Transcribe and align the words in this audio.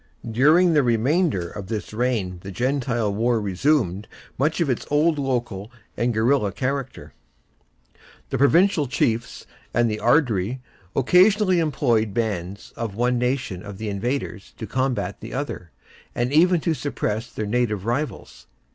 During 0.31 0.73
the 0.73 0.81
remainder 0.81 1.47
of 1.47 1.67
this 1.67 1.93
reign 1.93 2.39
the 2.41 2.49
Gentile 2.49 3.13
war 3.13 3.39
resumed 3.39 4.07
much 4.35 4.59
of 4.59 4.67
its 4.67 4.87
old 4.89 5.19
local 5.19 5.71
and 5.95 6.11
guerrilla 6.11 6.51
character, 6.51 7.13
the 8.31 8.37
Provincial 8.39 8.87
chiefs, 8.87 9.45
and 9.75 9.91
the 9.91 9.99
Ard 9.99 10.31
Righ, 10.31 10.57
occasionally 10.95 11.59
employing 11.59 12.13
bands 12.13 12.73
of 12.75 12.95
one 12.95 13.19
nation 13.19 13.61
of 13.61 13.77
the 13.77 13.89
invaders 13.89 14.55
to 14.57 14.65
combat 14.65 15.19
the 15.19 15.35
other, 15.35 15.69
and 16.15 16.33
even 16.33 16.59
to 16.61 16.73
suppress 16.73 17.31
their 17.31 17.45
native 17.45 17.85
rivals. 17.85 18.47